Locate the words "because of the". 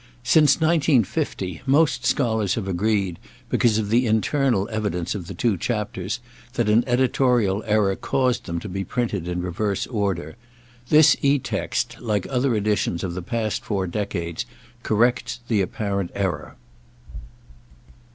3.49-4.07